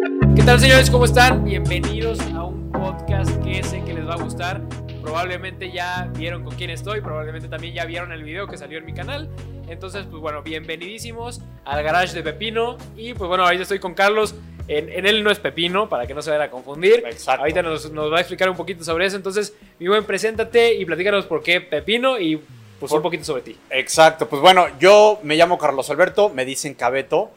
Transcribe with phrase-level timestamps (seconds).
[0.00, 0.88] ¿Qué tal señores?
[0.90, 1.44] ¿Cómo están?
[1.44, 4.62] Bienvenidos a un podcast que sé que les va a gustar.
[5.02, 8.86] Probablemente ya vieron con quién estoy, probablemente también ya vieron el video que salió en
[8.86, 9.28] mi canal.
[9.68, 12.78] Entonces, pues bueno, bienvenidísimos al garage de Pepino.
[12.96, 14.34] Y pues bueno, ahorita estoy con Carlos.
[14.68, 17.02] En, en él no es Pepino, para que no se vayan a confundir.
[17.06, 17.42] Exacto.
[17.42, 19.16] Ahorita nos, nos va a explicar un poquito sobre eso.
[19.16, 22.36] Entonces, mi buen, preséntate y platícanos por qué Pepino y
[22.78, 23.54] pues Por- un poquito sobre ti.
[23.68, 27.30] Exacto, pues bueno, yo me llamo Carlos Alberto, me dicen Cabeto,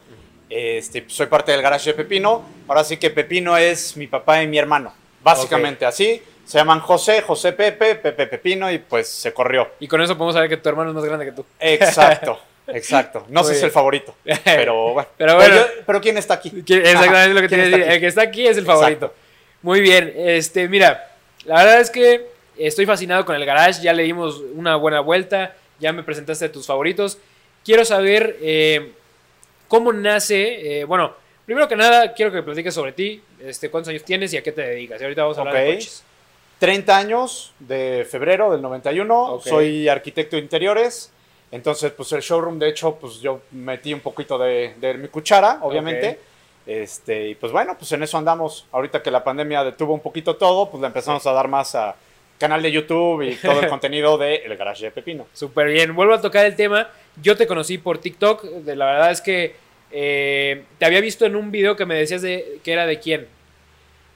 [0.54, 4.46] este, soy parte del garage de Pepino, ahora sí que Pepino es mi papá y
[4.46, 9.68] mi hermano, básicamente así, se llaman José, José Pepe, Pepe Pepino y pues se corrió.
[9.80, 11.44] Y con eso podemos saber que tu hermano es más grande que tú.
[11.58, 12.38] Exacto,
[12.68, 15.08] exacto, no Muy sé si es el favorito, pero bueno.
[15.16, 15.54] Pero bueno.
[15.56, 16.62] yo- pero ¿quién está aquí?
[16.62, 17.92] Que- Exactamente lo que ¿quién te iba a está decir.
[17.94, 18.80] El que está aquí es el Exacto.
[18.80, 19.14] favorito.
[19.62, 20.12] Muy bien.
[20.16, 21.10] Este, mira,
[21.46, 22.26] la verdad es que
[22.58, 23.82] estoy fascinado con el garage.
[23.82, 25.54] Ya le dimos una buena vuelta.
[25.80, 27.16] Ya me presentaste a tus favoritos.
[27.64, 28.92] Quiero saber eh,
[29.68, 30.80] cómo nace.
[30.80, 31.12] eh, bueno,
[31.46, 33.22] primero que nada, quiero que me platiques sobre ti.
[33.40, 35.00] Este, ¿Cuántos años tienes y a qué te dedicas?
[35.00, 36.02] Y ahorita vamos a hablar de coches.
[36.58, 39.42] 30 años de febrero del 91, Ok.
[39.46, 41.10] soy arquitecto de interiores,
[41.50, 45.58] entonces pues el showroom de hecho pues yo metí un poquito de, de mi cuchara,
[45.62, 46.18] obviamente,
[46.64, 50.36] este, y pues bueno, pues en eso andamos, ahorita que la pandemia detuvo un poquito
[50.36, 51.94] todo, pues le empezamos a dar más a
[52.44, 55.26] canal de YouTube y todo el contenido de El Garage de Pepino.
[55.32, 55.94] Súper bien.
[55.94, 56.90] Vuelvo a tocar el tema.
[57.22, 58.44] Yo te conocí por TikTok.
[58.44, 59.54] De, la verdad es que
[59.90, 63.28] eh, te había visto en un video que me decías de, que era de quién.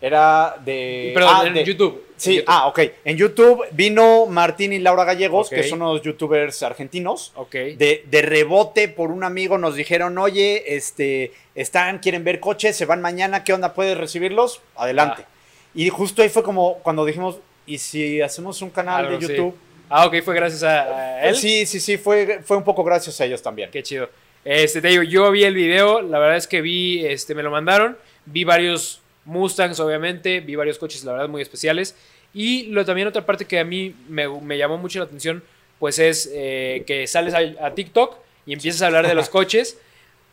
[0.01, 1.11] Era de...
[1.15, 2.05] Perdón, ah, en de- YouTube.
[2.17, 2.45] Sí, En YouTube.
[2.53, 2.81] ah, ok.
[3.05, 7.33] En YouTube vino Martín y Laura Gallegos, que son unos youtubers argentinos.
[7.35, 7.53] Ok.
[7.53, 12.85] de, de rebote por un amigo nos dijeron, oye, este, están, quieren ver coches, se
[12.85, 13.73] van mañana, ¿qué onda?
[13.75, 14.61] ¿Puedes recibirlos?
[14.77, 15.23] Adelante.
[15.25, 15.31] Ah.
[15.75, 17.39] Y justo ahí fue como cuando dijimos,
[17.69, 19.33] ¿y si hacemos un canal Algo, de sí.
[19.33, 19.55] YouTube?
[19.89, 21.37] Ah, ok, fue gracias a, a él.
[21.37, 23.71] Sí, sí, sí, fue, fue un poco gracias a ellos también.
[23.71, 24.09] Qué chido.
[24.45, 27.51] Este, te digo, yo vi el video, la verdad es que vi, este, me lo
[27.51, 27.97] mandaron,
[28.27, 31.95] vi varios Mustangs, obviamente, vi varios coches, la verdad, muy especiales.
[32.33, 35.43] Y lo, también otra parte que a mí me, me llamó mucho la atención,
[35.79, 39.79] pues es eh, que sales a, a TikTok y empiezas a hablar de los coches.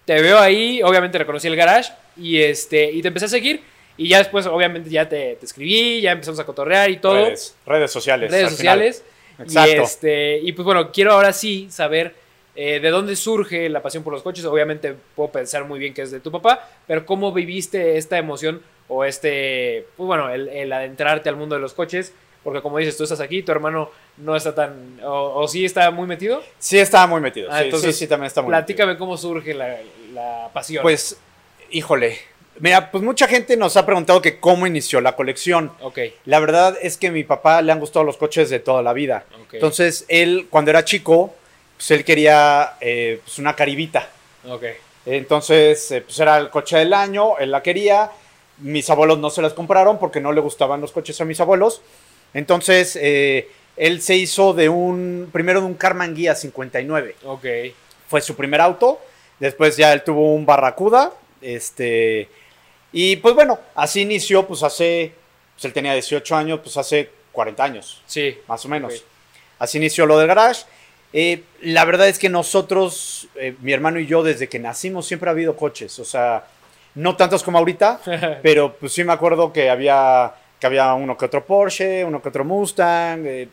[0.06, 3.62] Te veo ahí, obviamente reconocí el garage y, este, y te empecé a seguir.
[3.97, 7.56] Y ya después, obviamente, ya te, te escribí, ya empezamos a cotorrear y todo Redes,
[7.66, 8.31] redes sociales.
[8.31, 9.03] redes sociales.
[9.39, 9.81] Y, Exacto.
[9.83, 12.13] este, y pues bueno, quiero ahora sí saber
[12.55, 14.45] eh, de dónde surge la pasión por los coches.
[14.45, 18.61] Obviamente puedo pensar muy bien que es de tu papá, pero cómo viviste esta emoción
[18.88, 22.13] o este, pues bueno, el, el adentrarte al mundo de los coches.
[22.44, 25.89] Porque como dices, tú estás aquí, tu hermano no está tan, o, o sí está
[25.89, 26.44] muy metido.
[26.59, 27.50] Sí, estaba muy metido.
[27.51, 29.79] Ah, sí, entonces, sí, sí, también está muy Platícame cómo surge la,
[30.13, 30.75] la pasión.
[30.75, 30.84] metido.
[30.84, 31.17] Pues,
[31.72, 32.19] híjole.
[32.59, 35.71] Mira, pues mucha gente nos ha preguntado que cómo inició la colección.
[35.81, 38.81] ok, La verdad es que a mi papá le han gustado los coches de toda
[38.81, 39.25] la vida.
[39.41, 41.35] ok, Entonces, él, cuando era chico,
[41.75, 44.07] pues él quería eh, pues, una caribita.
[44.47, 44.63] ok,
[45.05, 48.09] Entonces, eh, pues era el coche del año, él la quería.
[48.59, 51.81] Mis abuelos no se las compraron porque no le gustaban los coches a mis abuelos.
[52.33, 57.16] Entonces, eh, él se hizo de un, primero de un Carman Guía 59.
[57.25, 57.45] ok,
[58.07, 58.99] Fue su primer auto.
[59.39, 61.11] Después ya él tuvo un Barracuda.
[61.41, 62.29] Este,
[62.97, 65.11] y pues bueno, así inició, pues hace,
[65.53, 68.94] pues él tenía 18 años, pues hace 40 años sí, más o menos.
[68.94, 69.01] Ok.
[69.59, 70.63] Así inició lo del garage.
[71.11, 75.29] Eh, la verdad es que nosotros, eh, mi hermano y yo, desde que nacimos siempre
[75.29, 76.00] ha habido coches.
[76.00, 76.45] O sea,
[76.95, 78.00] no tantos como ahorita,
[78.41, 82.29] pero pues sí me acuerdo que había, que había uno que otro Porsche, uno que
[82.29, 83.50] otro Mustang, eh,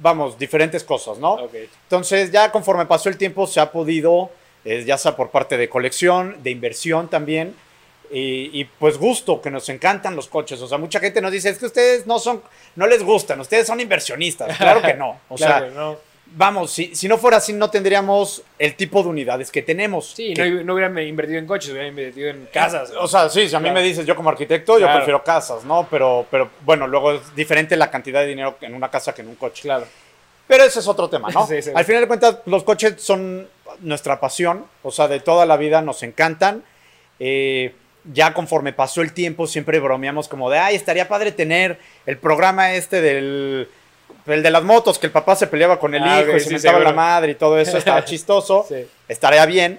[0.00, 1.34] vamos, diferentes cosas, ¿no?
[1.34, 4.30] ok, Entonces ya conforme pasó el tiempo se ha podido,
[4.64, 7.54] eh, ya sea por parte de colección, de inversión también,
[8.10, 10.60] y, y, pues gusto, que nos encantan los coches.
[10.60, 12.42] O sea, mucha gente nos dice, es que ustedes no son,
[12.76, 14.56] no les gustan, ustedes son inversionistas.
[14.56, 15.18] Claro que no.
[15.28, 15.96] O Claro sea, no.
[16.26, 20.12] vamos, si, si no fuera así no tendríamos el tipo de unidades que tenemos.
[20.14, 22.92] Sí, Que- no, no hubieran invertido en coches, hubieran invertido en casas.
[22.98, 23.80] o sea, sí, si a mí Claro.
[23.80, 25.86] me dices yo como arquitecto, yo prefiero casas, ¿no?
[25.90, 29.28] Pero, pero bueno, luego es diferente la cantidad de dinero en una casa que en
[29.28, 29.62] un coche.
[29.62, 29.86] claro.
[30.46, 31.46] Pero ese es otro tema, ¿no?
[31.48, 31.70] Sí, sí.
[31.74, 33.48] Al final de cuentas, los coches son
[33.80, 36.62] nuestra pasión, o sea, de toda la vida nos encantan.
[37.18, 37.74] Eh,
[38.12, 42.72] ya conforme pasó el tiempo, siempre bromeamos como de, ay, estaría padre tener el programa
[42.74, 43.68] este del...
[44.26, 46.46] El de las motos, que el papá se peleaba con el Ah, hijo y sí,
[46.46, 46.96] se mentaba la seguro.
[46.96, 48.86] madre y todo eso, estaba chistoso, Sí.
[49.06, 49.78] estaría bien.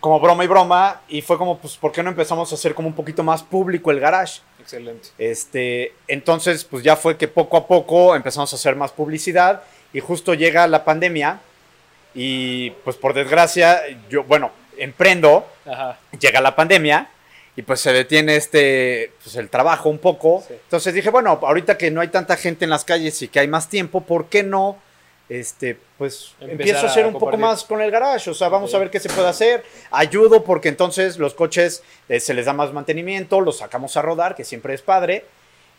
[0.00, 2.88] Como broma y broma, y fue como, pues, ¿por qué no empezamos a hacer como
[2.88, 4.40] un poquito más público el garage?
[4.60, 5.08] Excelente.
[5.18, 9.62] Este, entonces, pues ya fue que poco a poco empezamos a hacer más publicidad
[9.92, 11.40] y justo llega la pandemia
[12.14, 15.98] y pues por desgracia, yo, bueno, emprendo, Ajá.
[16.18, 17.08] llega la pandemia
[17.56, 20.44] y pues se detiene este, pues el trabajo un poco.
[20.46, 20.54] Sí.
[20.54, 23.48] Entonces dije, bueno, ahorita que no hay tanta gente en las calles y que hay
[23.48, 24.78] más tiempo, ¿por qué no
[25.28, 28.30] este, pues Empezar empiezo a a hacer un poco más con el garage.
[28.30, 29.64] O sea, vamos a ver qué se puede hacer.
[29.90, 34.34] Ayudo porque entonces los coches eh, se les da más mantenimiento, los sacamos a rodar,
[34.34, 35.24] que siempre es padre.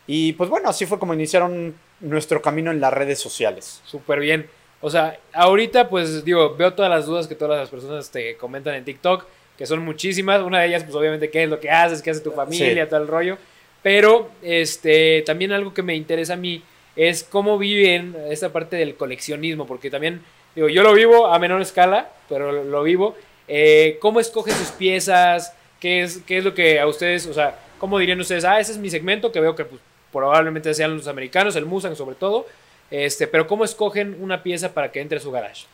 [0.07, 3.81] Y pues bueno, así fue como iniciaron nuestro camino en las redes sociales.
[3.86, 4.50] Súper bien.
[4.81, 8.75] O sea, ahorita pues digo, veo todas las dudas que todas las personas te comentan
[8.75, 9.25] en TikTok,
[9.57, 10.42] que son muchísimas.
[10.42, 12.90] Una de ellas pues obviamente qué es lo que haces, qué hace tu familia, Sí.
[12.90, 13.38] todo el rollo.
[13.81, 16.63] Pero este también algo que me interesa a mí
[16.96, 20.22] es cómo viven esta parte del coleccionismo, porque también,
[20.56, 23.16] digo, yo lo vivo a menor escala, pero lo, vivo.
[23.48, 25.54] Eh, ¿Cómo escogen sus piezas?
[25.80, 28.46] ¿Qué es, ¿Qué es lo que a ustedes, o sea, cómo dirían ustedes?
[28.46, 29.81] Ah, ese es mi segmento, que veo que pues,
[30.12, 32.48] probablemente sean los americanos, el Mustang sobre todo.
[32.90, 35.66] Este, pero ¿cómo escogen una pieza para que entre a su garage?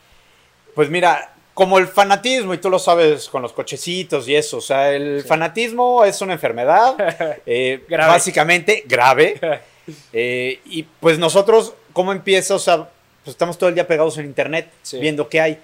[0.74, 4.60] Pues mira, como el fanatismo, y tú lo sabes con los cochecitos y eso, o
[4.62, 5.28] sea, el Sí.
[5.28, 6.94] fanatismo es una enfermedad,
[7.46, 8.10] eh, Grave.
[8.12, 9.38] básicamente grave.
[10.12, 12.54] Eh, y pues nosotros, ¿cómo empieza?
[12.54, 12.76] O sea,
[13.24, 15.00] pues estamos todo el día pegados en internet, Sí.
[15.00, 15.58] viendo qué hay.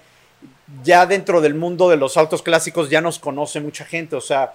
[0.83, 4.53] Ya dentro del mundo de los autos clásicos ya nos conoce mucha gente, o sea,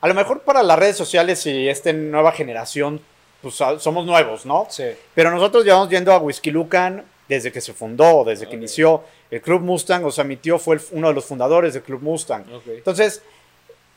[0.00, 3.00] a lo mejor para las redes sociales y esta nueva generación,
[3.42, 4.68] pues a- somos nuevos, ¿no?
[4.70, 4.84] Sí.
[5.12, 9.40] Pero nosotros llevamos yendo a Whisky Lucan desde que se fundó, desde que inició el
[9.40, 12.44] Club Mustang, o sea, mi tío fue el- uno de los fundadores del Club Mustang.
[12.66, 13.22] Entonces,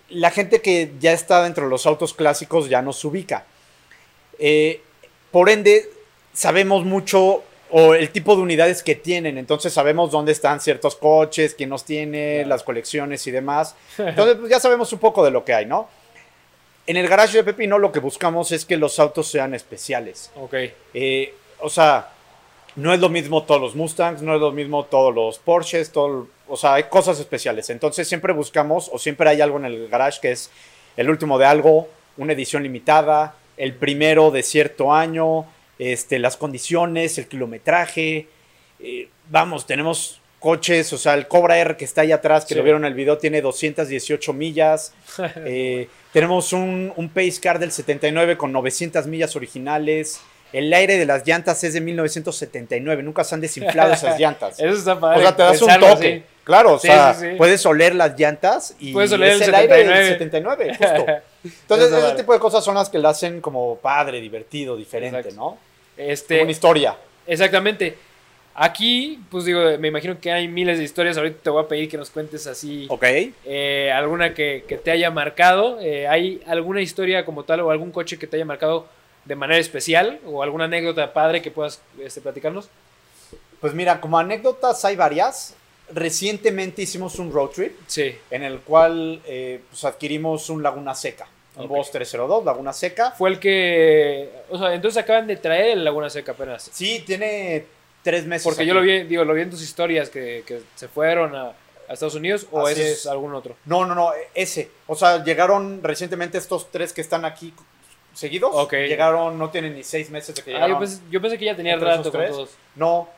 [0.10, 3.46] la gente que ya está dentro de los autos clásicos ya nos ubica.
[4.40, 4.82] Eh,
[5.32, 5.90] por ende,
[6.34, 7.44] sabemos mucho
[7.76, 11.84] o el tipo de unidades que tienen, entonces sabemos dónde están ciertos coches, quién los
[11.86, 13.76] tiene, las colecciones y demás.
[13.98, 15.90] Entonces, pues ya sabemos un poco de lo que hay, ¿no?
[16.86, 20.30] En el garage de Pepino lo que buscamos es que los autos sean especiales.
[20.36, 20.54] Ok.
[20.94, 22.13] Eh, o sea,
[22.76, 26.28] no es lo mismo todos los Mustangs, no es lo mismo todos los Porsches, todo,
[26.48, 27.70] o sea, hay cosas especiales.
[27.70, 30.50] Entonces siempre buscamos, o siempre hay algo en el garage que es
[30.98, 31.88] el último de algo,
[32.18, 35.46] una edición limitada, el primero de cierto año,
[35.80, 38.28] este, las condiciones, el kilometraje.
[38.80, 42.56] eh, vamos, tenemos coches, o sea, el Cobra R que está ahí atrás, que Sí.
[42.58, 44.94] lo vieron en el video, tiene 218 millas.
[45.46, 50.20] Eh, tenemos un, un Pace Car del 79 con 900 millas originales.
[50.54, 53.04] El aire de las llantas es de 1979.
[53.04, 54.56] Nunca se han desinflado esas llantas.
[54.60, 55.22] Eso está O padre.
[55.22, 56.24] sea, te das un toque.
[56.44, 59.56] Claro, o Sí, sea, sí, puedes oler las llantas y Puedes oler es el el
[59.56, 60.76] aire del 79.
[60.76, 61.06] 79, justo.
[61.62, 62.16] Entonces, ese vale.
[62.16, 65.36] tipo de cosas son las que le hacen como padre, divertido, diferente, Exacto.
[65.40, 65.58] ¿no?
[65.98, 66.98] Este, Como una historia.
[67.26, 67.96] exactamente.
[68.56, 71.18] Aquí, pues digo, me imagino que hay miles de historias.
[71.18, 73.04] Ahorita te voy a pedir que nos cuentes así Ok.
[73.46, 75.80] eh, alguna que, que te haya marcado.
[75.82, 78.86] Eh, ¿Hay alguna historia como tal o algún coche que te haya marcado
[79.26, 82.70] de manera especial o alguna anécdota padre que puedas este, platicarnos?
[83.62, 85.56] Pues mira, como anécdotas hay varias.
[85.92, 88.16] Recientemente hicimos un road trip Sí.
[88.32, 91.28] en el cual eh, pues adquirimos un Laguna Seca.
[91.56, 91.70] Un Ok.
[91.70, 93.12] Boss 302, Laguna Seca.
[93.12, 94.30] Fue el que.
[94.50, 96.70] O sea, entonces acaban de traer el Laguna Seca apenas.
[96.74, 97.66] Sí, tiene
[98.02, 98.44] tres meses.
[98.44, 98.68] Porque aquí.
[98.68, 101.94] yo lo vi, digo, lo vi en tus historias que, que se fueron a, a
[101.94, 103.00] Estados Unidos o ese es.
[103.00, 103.56] es algún otro.
[103.66, 104.72] No, no, no, ese.
[104.88, 107.54] O sea, llegaron recientemente estos tres que están aquí
[108.14, 108.70] seguidos.
[108.72, 110.76] Llegaron, no tienen ni seis meses de que Ah, llegaron.
[110.76, 112.50] yo, pensé, yo pensé que ya tenía ¿Entre esos rato con todos.
[112.76, 113.10] No,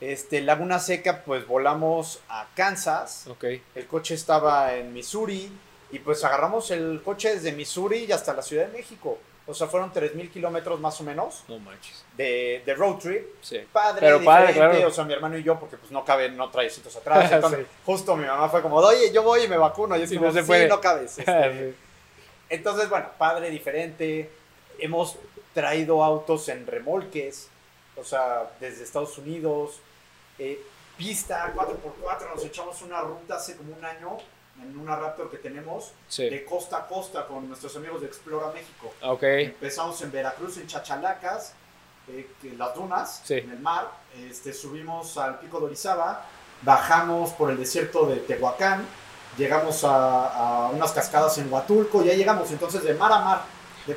[0.00, 3.26] este, Laguna Seca, pues volamos a Kansas.
[3.74, 5.50] El coche estaba en Missouri.
[5.92, 9.16] Y pues agarramos el coche desde Missouri y hasta la Ciudad de México.
[9.46, 12.02] O sea, fueron 3.000 kilómetros más o menos No manches.
[12.16, 13.24] de, de road trip.
[13.42, 13.60] Sí.
[13.72, 14.88] Padre, Pero padre, claro.
[14.88, 17.30] o sea, mi hermano y yo, porque pues no caben, no trayecitos atrás.
[17.32, 17.66] Entonces, Sí.
[17.84, 19.96] justo mi mamá fue como, oye, yo voy y me vacuno.
[19.96, 20.66] Y es Sí, como, no se sí, puede.
[20.66, 21.18] no cabes.
[21.26, 21.74] Este,
[22.48, 24.30] entonces, bueno, padre diferente.
[24.78, 25.16] Hemos
[25.52, 27.48] traído autos en remolques,
[27.96, 29.80] o sea, desde Estados Unidos.
[30.38, 30.60] Eh,
[30.96, 34.16] pista 4x4, nos echamos una ruta hace como un año
[34.62, 36.28] en una Raptor que tenemos Sí.
[36.30, 38.92] de costa a costa con nuestros amigos de Explora México.
[39.02, 39.22] Ok.
[39.24, 41.54] Empezamos en Veracruz, en Chachalacas,
[42.08, 43.34] eh, que- las dunas, Sí.
[43.34, 43.90] en el mar.
[44.16, 46.24] Este, subimos al pico de Orizaba,
[46.62, 48.86] bajamos por el desierto de Tehuacán,
[49.36, 53.42] llegamos a, a unas cascadas en Huatulco, ya llegamos entonces de mar a mar,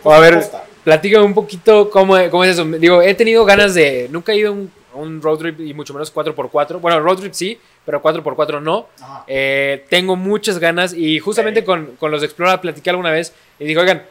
[0.04, 0.64] a ver, costa.
[0.84, 2.64] Platícame un poquito cómo, cómo es eso.
[2.64, 4.08] Digo, he tenido ganas de.
[4.10, 4.56] Nunca he ido
[4.94, 6.80] a un, road trip y mucho menos 4x4.
[6.80, 8.88] Bueno, road trip sí, pero 4x4 no.
[9.28, 13.66] Eh, tengo muchas ganas y justamente con, con los de Explora platiqué alguna vez y
[13.66, 14.04] dije, oigan,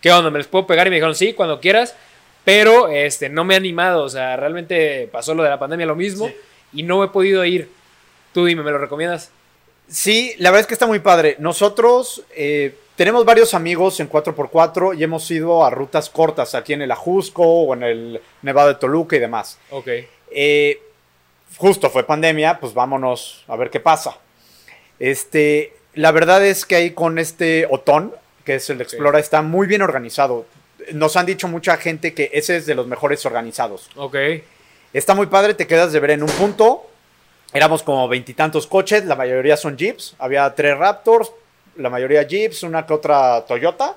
[0.00, 0.30] ¿qué onda?
[0.30, 0.86] ¿Me les puedo pegar?
[0.88, 1.94] Y me dijeron, sí, cuando quieras.
[2.44, 4.02] Pero este, no me he animado.
[4.02, 6.34] O sea, realmente pasó lo de la pandemia lo mismo Sí.
[6.74, 7.68] y no he podido ir.
[8.32, 9.30] Tú dime, ¿me lo recomiendas?
[9.88, 11.36] Sí, la verdad es que está muy padre.
[11.38, 16.82] Nosotros eh, tenemos varios amigos en 4x4 y hemos ido a rutas cortas aquí en
[16.82, 19.58] el Ajusco o en el Nevado de Toluca y demás.
[19.70, 19.88] Ok.
[20.30, 20.82] Eh,
[21.58, 24.16] justo fue pandemia, pues vámonos a ver qué pasa.
[24.98, 28.84] Este, la verdad es que ahí con este Otón, que es el de.
[28.84, 30.46] Explora, está muy bien organizado.
[30.92, 33.90] Nos han dicho mucha gente que ese es de los mejores organizados.
[33.96, 34.16] Ok.
[34.92, 36.86] Está muy padre, te quedas de ver en un punto.
[37.52, 40.14] Éramos como veintitantos coches, la mayoría son Jeeps.
[40.18, 41.32] Había tres Raptors,
[41.78, 43.96] la mayoría Jeeps, una que otra Toyota.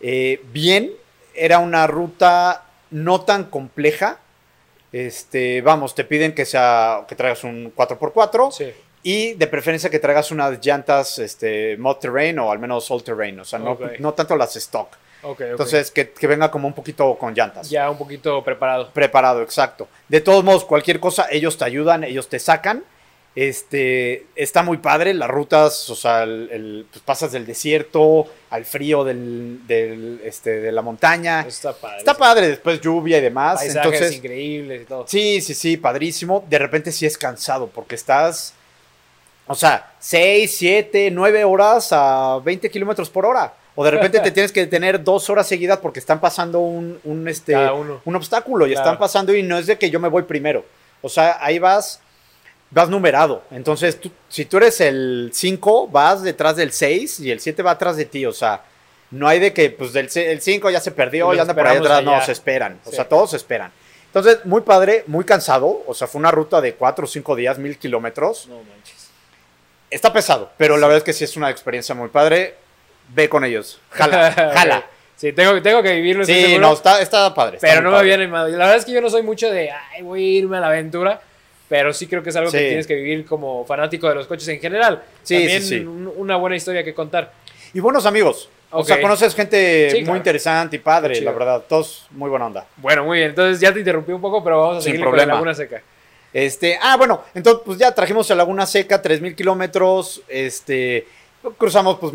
[0.00, 0.92] Eh, bien,
[1.34, 4.18] era una ruta no tan compleja.
[4.92, 10.30] Este, vamos, te piden que sea que traigas un 4x4 y de preferencia que traigas
[10.30, 14.36] unas llantas este, mod terrain o al menos all terrain, o sea, no, no tanto
[14.36, 14.96] las stock.
[15.38, 17.70] Entonces, que, venga como un poquito con llantas.
[17.70, 18.90] Ya un poquito preparado.
[18.90, 19.88] Preparado, exacto.
[20.08, 22.84] De todos modos, cualquier cosa, ellos te ayudan, ellos te sacan.
[23.36, 29.02] Este, está muy padre, las rutas, o sea, el, pues pasas del desierto al frío
[29.02, 31.40] del, este, de la montaña.
[31.40, 31.98] Está padre.
[31.98, 33.56] Está padre, después lluvia y demás.
[33.56, 35.04] Paisajes Entonces, increíbles y todo.
[35.08, 36.44] Sí, sí, sí, padrísimo.
[36.48, 38.54] De repente sí es cansado porque estás,
[39.48, 43.52] o sea, 6, 7, 9 horas a 20 kilómetros por hora.
[43.74, 47.26] O de repente te tienes que detener dos horas seguidas porque están pasando un, un
[47.26, 47.56] este,
[48.04, 50.64] un obstáculo y están pasando y no es de que yo me voy primero.
[51.02, 52.00] O sea, ahí vas
[52.70, 53.42] vas numerado.
[53.50, 57.96] Entonces, si tú eres el 5, vas detrás del 6 y el 7 va atrás
[57.96, 58.26] de ti.
[58.26, 58.62] O sea,
[59.10, 61.78] no hay de que, pues, del, el 5 ya se perdió, ya anda por ahí
[61.78, 62.02] atrás.
[62.02, 62.80] No, se esperan.
[62.84, 63.70] O sea, todos se esperan.
[64.06, 65.82] Entonces, muy padre, muy cansado.
[65.86, 68.48] O sea, fue una ruta de 4 o 5 días, mil kilómetros.
[68.48, 69.10] No manches.
[69.90, 72.56] Está pesado, pero la verdad es que sí es una experiencia muy padre.
[73.08, 73.80] Ve con ellos.
[73.90, 74.86] Jala, jala.
[75.14, 76.24] Sí, tengo, tengo que vivirlo.
[76.24, 77.58] Sí, no, está, está padre.
[77.60, 78.48] pero no me había animado.
[78.48, 80.66] La verdad es que yo no soy mucho de, ay, voy a irme a la
[80.68, 81.20] aventura
[81.68, 84.48] pero sí creo que es algo que tienes que vivir como fanático de los coches
[84.48, 85.02] en general.
[85.22, 87.32] Sí, También sí, una buena historia que contar.
[87.72, 88.48] Y buenos amigos.
[88.70, 91.62] O sea, conoces gente muy interesante y padre, la verdad.
[91.68, 92.66] Todos muy buena onda.
[92.76, 93.30] Bueno, muy bien.
[93.30, 95.82] Entonces ya te interrumpí un poco, pero vamos a seguir con la Laguna Seca.
[96.32, 100.22] Este, ah, bueno, entonces pues ya trajimos a Laguna Seca, 3.000 kilómetros.
[100.26, 101.06] Este,
[101.56, 102.12] cruzamos pues,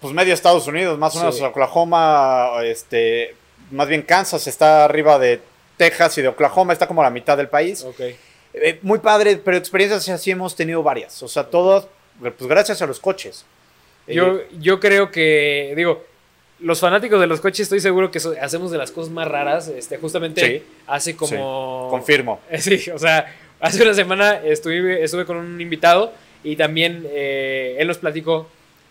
[0.00, 3.36] pues medio Estados Unidos, más o menos Oklahoma, este,
[3.70, 5.42] más bien Kansas está arriba de
[5.76, 7.82] Texas y de Oklahoma, está como a la mitad del país.
[7.84, 8.16] Okay.
[8.54, 11.22] Eh, muy padre, pero experiencias así hemos tenido varias.
[11.22, 11.86] O sea, todas,
[12.20, 13.44] pues gracias a los coches.
[14.06, 16.04] Yo, eh, yo creo que, digo,
[16.60, 19.68] los fanáticos de los coches estoy seguro que hacemos de las cosas más raras.
[19.68, 21.88] Este, justamente hace como...
[21.90, 22.40] confirmo.
[22.58, 26.12] Sí, o sea, hace una semana estuve, estuve con un invitado
[26.44, 28.46] y también eh, él nos platicó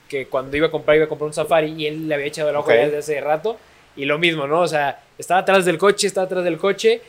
[0.09, 2.49] que cuando iba a comprar, iba a comprar un Safari y él le había echado
[2.49, 3.57] el ojo desde hace rato.
[3.95, 4.61] Y lo mismo, ¿no?
[4.61, 7.01] O sea, estaba atrás del coche, estaba atrás del coche.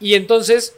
[0.00, 0.74] Y entonces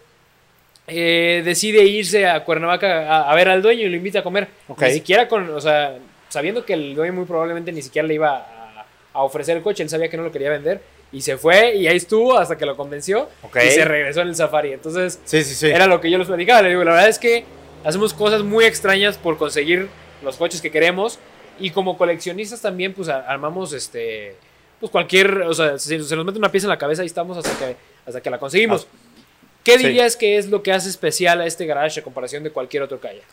[0.86, 4.48] eh, decide irse a Cuernavaca a, ver al dueño y lo invita a comer.
[4.78, 5.96] Ni siquiera con, o sea,
[6.28, 9.90] sabiendo que el dueño muy probablemente ni siquiera le iba a, ofrecer el coche, él
[9.90, 10.80] sabía que no lo quería vender.
[11.12, 14.34] Y se fue y ahí estuvo hasta que lo convenció y se regresó en el
[14.34, 14.72] safari.
[14.72, 15.20] Entonces,
[15.62, 16.62] era lo que yo les platicaba.
[16.62, 17.44] Le digo, la verdad es que
[17.84, 19.88] hacemos cosas muy extrañas por conseguir
[20.22, 21.18] los coches que queremos.
[21.60, 24.36] Y como coleccionistas también, pues armamos este.
[24.80, 25.42] Pues cualquier.
[25.42, 27.76] O sea, si se nos mete una pieza en la cabeza, ahí estamos hasta que,
[28.06, 28.88] hasta que la conseguimos.
[28.90, 29.01] Ah.
[29.64, 32.82] ¿Qué dirías que es lo que hace especial a este garage a comparación de cualquier
[32.82, 33.24] otro kayak?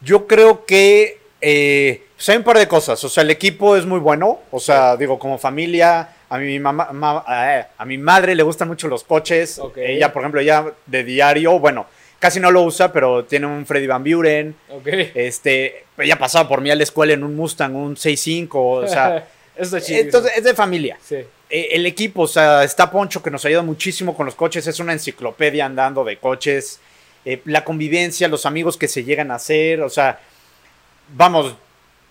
[0.00, 3.02] Yo creo que eh, pues hay un par de cosas.
[3.04, 4.40] O sea, el equipo es muy bueno.
[4.50, 8.88] O sea, digo, como familia, a mi mamá, eh, a mi madre le gustan mucho
[8.88, 9.60] los coches.
[9.76, 11.86] Ella, por ejemplo, ella de diario, bueno,
[12.18, 14.56] casi no lo usa, pero tiene un Freddy Van Buren.
[15.14, 19.28] Este, ella pasaba por mí a la escuela en un Mustang, un 6.5, o sea.
[19.58, 20.98] entonces es de familia.
[21.02, 21.18] Sí.
[21.50, 24.80] Eh, el equipo, o sea, está Poncho que nos ayuda muchísimo con los coches, es
[24.80, 26.80] una enciclopedia andando de coches,
[27.24, 30.20] eh, la convivencia, los amigos que se llegan a hacer, o sea,
[31.14, 31.54] vamos,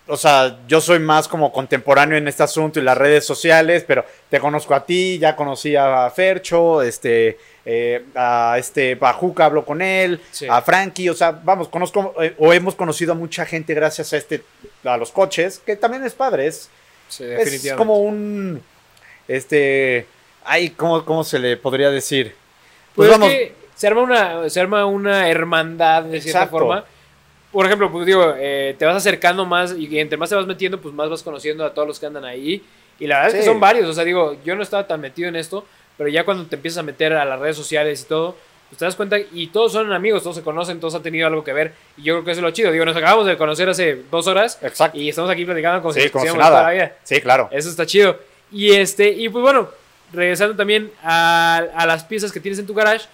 [0.06, 4.04] o sea, yo soy más como contemporáneo en este asunto y las redes sociales, pero
[4.30, 9.82] te conozco a ti, ya conocí a Fercho, este, eh, a este Bajuca hablo con
[9.82, 14.16] él, a Frankie, o sea, vamos, conozco o hemos conocido a mucha gente gracias a
[14.16, 14.44] este,
[14.84, 16.70] a los coches, que también es padre, es,
[17.18, 18.62] es como un
[19.28, 20.06] este,
[20.44, 22.34] ay, ¿cómo, cómo se le podría decir?
[22.94, 23.32] Pues, pues vamos.
[23.74, 26.84] se arma una, se arma una hermandad de cierta forma.
[27.50, 30.80] Por ejemplo, pues digo, eh, te vas acercando más y entre más te vas metiendo,
[30.80, 32.62] pues más vas conociendo a todos los que andan ahí.
[32.98, 33.88] Y la verdad es que son varios.
[33.88, 35.64] O sea, digo, yo no estaba tan metido en esto,
[35.96, 38.36] pero ya cuando te empiezas a meter a las redes sociales y todo,
[38.68, 41.44] pues te das cuenta y todos son amigos, todos se conocen, todos han tenido algo
[41.44, 41.74] que ver.
[41.96, 42.72] Y yo creo que eso es lo chido.
[42.72, 44.58] Digo, nos acabamos de conocer hace dos horas.
[44.62, 44.98] Exacto.
[44.98, 46.32] Y estamos aquí platicando con sí, como si.
[47.04, 47.48] Sí, claro.
[47.52, 48.18] Eso está chido.
[48.54, 49.68] Y este, y pues bueno,
[50.12, 53.06] regresando también a, las piezas que tienes en tu garage,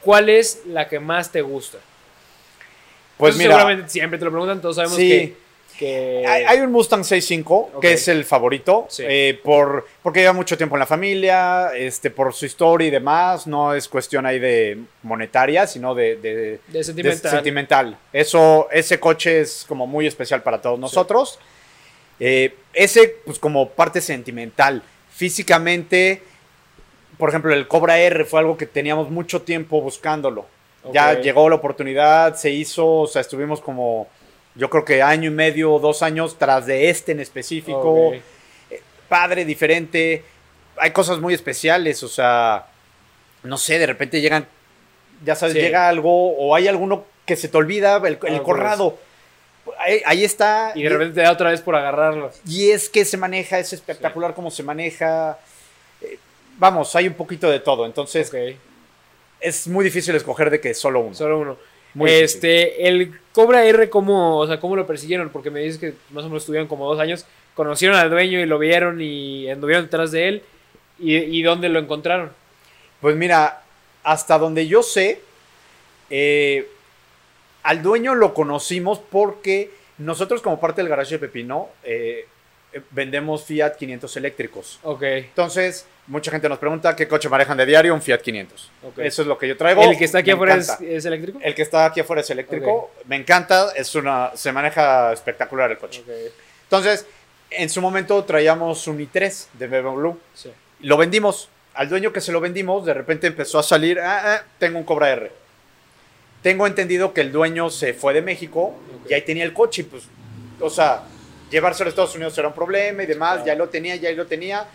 [0.00, 1.78] ¿cuál es la que más te gusta?
[3.16, 5.34] Pues mira, seguramente siempre te lo preguntan, todos sabemos que,
[6.26, 10.80] Hay, un Mustang 6.5 que es el favorito, eh, por, porque lleva mucho tiempo en
[10.80, 15.92] la familia, este, por su historia y demás, no es cuestión ahí de monetaria, sino
[15.92, 17.98] de, de, sentimental.
[18.12, 21.40] Eso, ese coche es como muy especial para todos nosotros.
[22.20, 24.82] Eh, ese, pues como parte sentimental.
[25.12, 26.22] Físicamente,
[27.18, 30.46] por ejemplo, el Cobra R fue algo que teníamos mucho tiempo buscándolo.
[30.92, 34.08] Ya llegó la oportunidad, se hizo, o sea, estuvimos como,
[34.54, 38.08] yo creo que año y medio o dos años tras de este en específico.
[38.08, 38.14] Ok.
[39.08, 40.24] Padre, diferente.
[40.76, 42.66] Hay cosas muy especiales, o sea,
[43.42, 44.46] no sé, de repente llegan,
[45.24, 45.60] ya sabes, Sí.
[45.60, 48.98] llega algo o hay alguno que se te olvida, el, el corrado.
[49.78, 50.72] Ahí, ahí está.
[50.74, 52.30] Y de repente te da otra vez por agarrarlo.
[52.46, 55.38] Y es que se maneja, es espectacular cómo se maneja.
[56.00, 56.18] Eh,
[56.58, 57.86] vamos, hay un poquito de todo.
[57.86, 58.30] Entonces,
[59.40, 61.14] es muy difícil escoger de que solo uno.
[61.14, 61.56] Solo uno.
[61.94, 65.30] Muy este, el Cobra R, ¿cómo, o sea, ¿cómo lo persiguieron?
[65.30, 67.24] Porque me dices que más o menos estuvieron como dos años.
[67.54, 70.42] Conocieron al dueño y lo vieron y anduvieron detrás de él.
[70.98, 72.30] ¿Y, y dónde lo encontraron?
[73.00, 73.62] Pues mira,
[74.02, 75.20] hasta donde yo sé,
[76.10, 76.68] eh,
[77.68, 82.26] al dueño lo conocimos porque nosotros como parte del garaje de Pepino eh,
[82.72, 84.80] eh, vendemos Fiat 500 eléctricos.
[84.84, 85.02] Ok.
[85.02, 88.70] Entonces, mucha gente nos pregunta qué coche manejan de diario, un Fiat 500.
[88.84, 88.98] Ok.
[89.00, 89.82] Eso es lo que yo traigo.
[89.82, 91.40] ¿El que está aquí Me afuera es, eléctrico?
[91.42, 92.90] El que está aquí afuera es eléctrico.
[93.04, 96.02] Me encanta, es una, se maneja espectacular el coche.
[96.62, 97.04] Entonces,
[97.50, 100.12] en su momento traíamos un i3 de BMW.
[100.32, 100.50] Sí.
[100.80, 101.50] Lo vendimos.
[101.74, 104.84] Al dueño que se lo vendimos, de repente empezó a salir, ah, ah, tengo un
[104.84, 105.47] Cobra R.
[106.42, 109.10] Tengo entendido que el dueño se fue de México Ok.
[109.10, 109.84] y ahí tenía el coche.
[109.84, 110.04] Pues,
[110.60, 111.02] o sea,
[111.50, 113.34] llevárselo a Estados Unidos era un problema y demás.
[113.42, 113.46] Claro.
[113.46, 114.66] Ya lo tenía, ya lo tenía.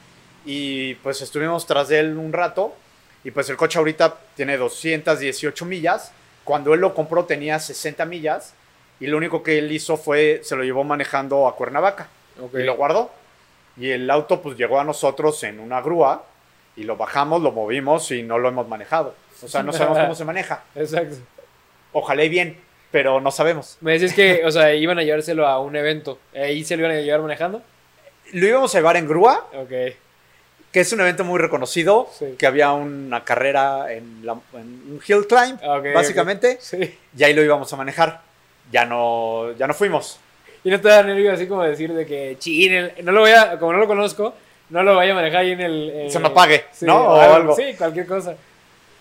[0.46, 2.76] Y pues estuvimos tras de él un rato.
[3.24, 6.12] Y pues el coche ahorita tiene 218 millas.
[6.44, 8.54] Cuando él lo compró tenía 60 millas.
[9.00, 12.08] Y lo único que él hizo fue, se lo llevó manejando a Cuernavaca
[12.42, 12.56] Ok.
[12.56, 13.12] y lo guardó.
[13.78, 16.26] Y el auto pues llegó a nosotros en una grúa
[16.76, 19.16] y lo bajamos, lo movimos y no lo hemos manejado.
[19.42, 20.64] O sea, no sabemos cómo se maneja.
[20.76, 21.16] Exacto.
[21.94, 22.58] Ojalá y bien,
[22.92, 23.78] pero no sabemos.
[23.82, 26.20] Me decías que, o sea, iban a llevárselo a un evento.
[26.36, 27.62] ¿Ahí se lo iban a llevar manejando?
[28.34, 29.70] Lo íbamos a llevar en grúa, Ok.
[30.72, 32.36] que es un evento muy reconocido, Sí.
[32.38, 34.60] que había una carrera en, la- en
[34.92, 36.98] un hill climb, Ah, básicamente, Sí.
[37.16, 38.22] y ahí lo íbamos a manejar.
[38.72, 40.20] Ya no, ya no fuimos.
[40.64, 43.60] Y no te da nervio así como decir de que, chin, no lo voy a,
[43.60, 44.34] como no lo conozco,
[44.70, 45.90] no lo vaya a manejar ahí en el...
[45.94, 46.98] eh, Se me apague, sí, ¿no?
[47.10, 47.56] O algo.
[47.56, 48.36] Sí, cualquier cosa.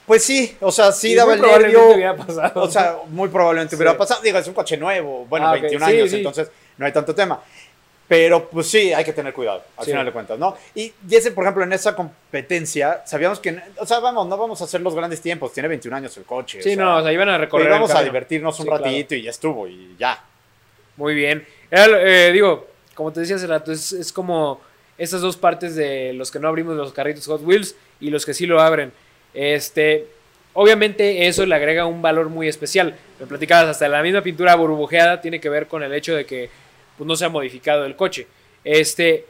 [0.07, 1.91] Pues sí, o sea, sí Y daba el nervio.
[1.95, 2.63] hubiera pasado.
[2.63, 3.99] O sea, muy probablemente hubiera Sí.
[3.99, 4.21] pasado.
[4.23, 5.61] Digo, es un coche nuevo, bueno, Ah, ok.
[5.63, 6.17] 21 Sí, años, sí.
[6.17, 7.41] entonces no hay tanto tema.
[8.09, 10.55] Pero pues sí, hay que tener cuidado, al final de cuentas, ¿no?
[10.75, 14.61] Y, y ese, por ejemplo, en esa competencia, sabíamos que, o sea, vamos, no vamos
[14.61, 16.61] a hacer los grandes tiempos, tiene 21 años el coche.
[16.63, 18.85] sí, o sea, no, o sea, iban a recorrer íbamos a divertirnos un claro.
[18.85, 20.23] ratito y ya estuvo, y ya.
[20.97, 21.47] Muy bien.
[21.71, 24.61] Era eh, digo, como te decía hace rato, es, es como
[24.99, 28.35] estas dos partes de los que no abrimos los carritos Hot Wheels y los que
[28.35, 28.93] sí lo abren.
[29.35, 30.07] Este,
[30.53, 32.97] obviamente eso le agrega un valor muy especial.
[33.21, 36.51] Me platicabas, hasta la misma pintura burbujeada tiene que ver con el hecho de que
[36.97, 38.27] pues, no se ha modificado el coche.
[38.65, 39.27] Este,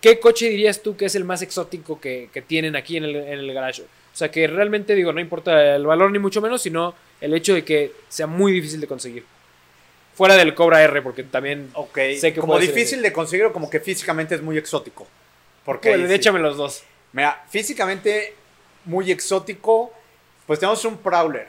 [0.00, 3.16] ¿qué coche dirías tú que es el más exótico que, que tienen aquí en el,
[3.16, 3.82] en el garage?
[3.82, 7.54] O sea, que realmente digo, no importa el valor ni mucho menos, sino el hecho
[7.54, 9.24] de que sea muy difícil de conseguir.
[10.14, 13.52] Fuera del Cobra R, porque también Sé que como puede ser difícil de conseguir o
[13.52, 15.06] como que físicamente es muy exótico.
[15.64, 16.12] Porque sí.
[16.12, 16.82] échame los dos.
[17.12, 18.34] Mira, físicamente
[18.84, 19.92] muy exótico,
[20.46, 21.48] pues tenemos un Prowler.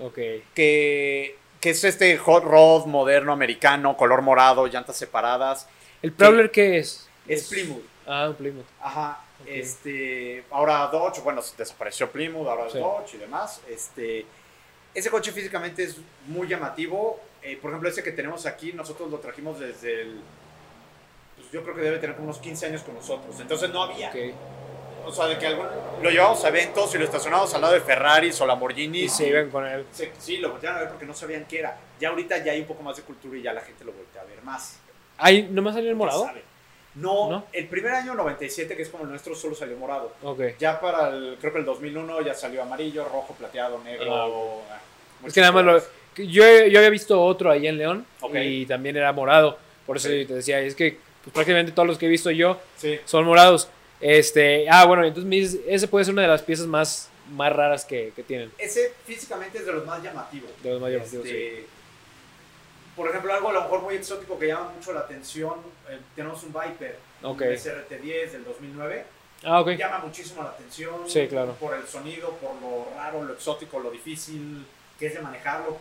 [0.00, 0.18] Ok.
[0.54, 5.68] que, que es este hot rod moderno americano, color morado, llantas separadas.
[6.02, 7.08] ¿El Prowler qué es?
[7.28, 7.84] Es Plymouth.
[8.06, 8.66] Ah, Plymouth.
[8.80, 9.20] Ajá.
[9.46, 12.78] Este, ahora Dodge, bueno, desapareció Plymouth, ahora es Sí.
[12.78, 13.60] Dodge y demás.
[13.68, 14.26] Este,
[14.94, 17.20] ese coche físicamente es muy llamativo.
[17.42, 20.20] Eh, por ejemplo, ese que tenemos aquí, nosotros lo trajimos desde el...
[21.36, 23.38] Pues yo creo que debe tener como unos 15 años con nosotros.
[23.40, 24.08] Entonces no había.
[24.08, 24.16] Ok.
[25.06, 25.66] O sea, de que algún,
[26.02, 29.04] lo llevamos a eventos y lo estacionamos al lado de Ferraris o Lamborghinis.
[29.04, 29.84] Y se iban con él.
[29.92, 31.76] Sí, sí, lo voltearon a ver porque no sabían qué era.
[32.00, 34.22] Ya ahorita ya hay un poco más de cultura y ya la gente lo voltea
[34.22, 34.78] a ver más.
[35.18, 36.28] ¿Ahí nomás salió el morado?
[36.96, 37.46] No, ¿No?
[37.52, 40.12] el primer año 97, que es como el nuestro, solo salió morado.
[40.22, 40.40] Ok.
[40.60, 44.62] Ya para el, creo que el 2001 ya salió amarillo, rojo, plateado, negro.
[44.70, 44.78] Ah,
[45.26, 45.78] Es que nada más lo.
[46.16, 49.58] Yo, yo había visto otro ahí en León y también era morado.
[49.84, 52.58] Por eso te decía, es que pues, prácticamente todos los que he visto yo.
[52.76, 53.00] Sí.
[53.04, 53.68] son morados.
[54.00, 57.52] Este, ah, bueno, entonces me dices, ese puede ser una de las piezas más, más
[57.52, 58.50] raras que, que tienen.
[58.58, 60.50] Ese físicamente es de los más llamativos.
[60.62, 61.66] De los más llamativos, Este,
[62.96, 65.54] Por ejemplo, algo a lo mejor muy exótico que llama mucho la atención.
[65.88, 67.40] eh, tenemos un Viper, Ok.
[67.40, 69.04] un SRT10 del 2009.
[69.46, 69.70] Ah, ok.
[69.70, 70.94] llama muchísimo la atención.
[71.06, 71.54] Sí, claro.
[71.60, 74.64] Por el sonido, por lo raro, lo exótico, lo difícil
[74.98, 75.76] que es de manejarlo.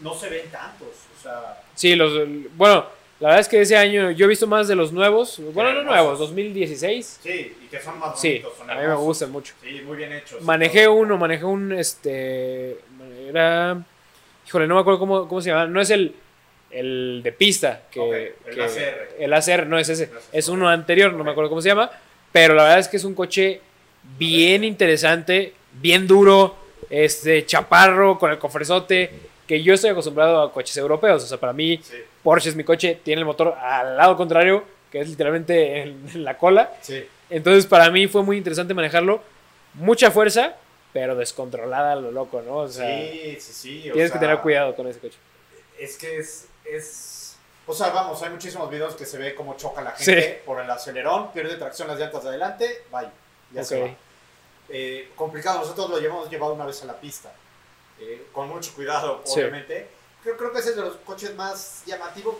[0.00, 2.12] No se ven tantos, o sea, Sí, los.
[2.56, 2.86] Bueno,
[3.20, 5.40] la verdad es que ese año yo he visto más de los nuevos.
[5.52, 7.20] Bueno, no nuevos, 2016.
[7.22, 8.52] sí, y que son más Sí, bonitos.
[8.58, 9.54] son a mí me gustan mucho.
[9.62, 10.42] Sí, muy bien hechos.
[10.42, 12.78] Manejé uno, manejé un, este,
[13.28, 13.78] era,
[14.46, 16.14] híjole, no me acuerdo cómo, cómo se llama, no es el,
[16.70, 19.08] el de pista, que, el que- ACR.
[19.20, 21.90] el ACR, no es ese, es uno anterior, no me acuerdo cómo se llama,
[22.32, 23.60] pero la verdad es que es un coche
[24.18, 26.56] bien interesante, bien duro,
[26.90, 29.10] este chaparro con el cofresote,
[29.46, 31.22] que yo estoy acostumbrado a coches europeos.
[31.22, 31.96] O sea, para mí, Sí.
[32.22, 36.24] Porsche es mi coche, tiene el motor al lado contrario, que es literalmente en, en
[36.24, 36.72] la cola.
[36.80, 37.06] Sí.
[37.30, 39.22] Entonces, para mí fue muy interesante manejarlo.
[39.74, 40.54] Mucha fuerza,
[40.92, 42.58] pero descontrolada a lo loco, ¿no?
[42.58, 43.90] O sea, sí, sí, sí.
[43.90, 45.18] o tienes que sea, tener cuidado con ese coche.
[45.78, 47.36] Es que es, es...
[47.66, 50.70] O sea, vamos, hay muchísimos videos que se ve cómo choca la gente por el
[50.70, 53.08] acelerón, pierde tracción las llantas de adelante, bye,
[53.52, 53.88] ya se Ok.
[53.88, 53.94] va.
[54.68, 57.32] Eh, complicado, nosotros lo llevamos llevado una vez a la pista,
[58.00, 59.40] eh, con mucho cuidado, Sí.
[59.40, 59.88] obviamente.
[60.22, 62.34] Creo, creo que ese es de los coches más llamativos,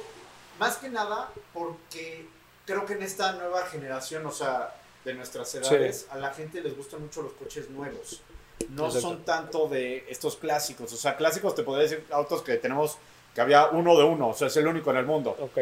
[0.58, 2.26] más que nada porque
[2.66, 6.74] creo que en esta nueva generación, o sea, de nuestras edades, a la gente les
[6.76, 8.22] gustan mucho los coches nuevos.
[8.70, 9.08] No Exacto.
[9.08, 10.90] son tanto de estos clásicos.
[10.92, 12.96] O sea, clásicos te podría decir autos que tenemos,
[13.34, 15.36] que había uno de uno, o sea, es el único en el mundo.
[15.40, 15.58] Ok.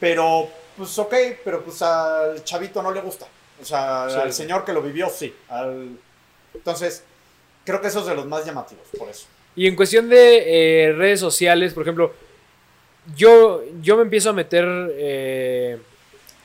[0.00, 3.26] Pero, pues ok, pero pues al chavito no le gusta.
[3.60, 4.42] O sea, Sí, al sí.
[4.42, 5.34] señor que lo vivió, sí.
[5.48, 5.98] Al...
[6.54, 7.04] Entonces,
[7.64, 9.26] creo que esos de los más llamativos, por eso.
[9.56, 12.12] Y en cuestión de eh, redes sociales, por ejemplo,
[13.16, 15.78] yo, yo me empiezo a meter, eh,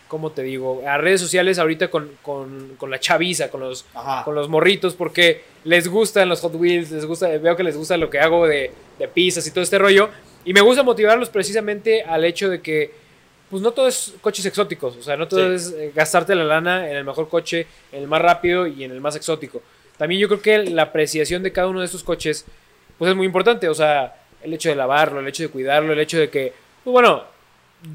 [0.07, 0.81] ¿cómo te digo?
[0.87, 4.23] A redes sociales ahorita con, con- con la chaviza, con los, Ajá.
[4.23, 7.97] con los morritos, porque les gustan los Hot Wheels, les gusta, veo que les gusta
[7.97, 10.09] lo que hago de, de pistas y todo este rollo.
[10.43, 12.91] Y me gusta motivarlos precisamente al hecho de que,
[13.49, 15.55] pues no todo es coches exóticos, o sea, no todo Sí.
[15.55, 18.91] es eh, gastarte la lana en el mejor coche, en el más rápido y en
[18.91, 19.61] el más exótico.
[19.97, 22.45] También yo creo que la apreciación de cada uno de estos coches,
[22.97, 25.99] pues es muy importante, o sea, el hecho de lavarlo, el hecho de cuidarlo, el
[25.99, 26.53] hecho de que,
[26.83, 27.23] pues bueno,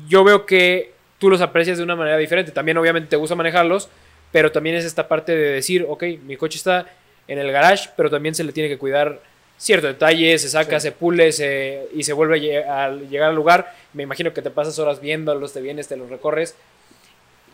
[0.09, 2.53] yo veo que tú los aprecias de una manera diferente.
[2.53, 3.89] También obviamente te gusta manejarlos,
[4.33, 6.87] pero también es esta parte de decir, ok, mi coche está
[7.29, 9.21] en el garage, pero también se le tiene que cuidar
[9.59, 10.85] cierto detalle, se saca, Sí.
[10.89, 13.75] se pule se- y se vuelve a lle- a llegar al lugar.
[13.93, 16.55] Me imagino que te pasas horas viéndolos, te vienes, te los recorres.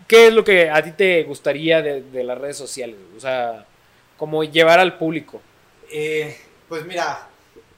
[0.07, 2.97] ¿Qué es lo que a ti te gustaría de, de las redes sociales?
[3.17, 3.67] O sea,
[4.17, 5.41] como llevar al público.
[5.91, 6.37] Eh,
[6.69, 7.29] pues mira,